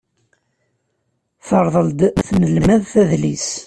[1.47, 3.47] Terḍel-d tnelmadt adlis.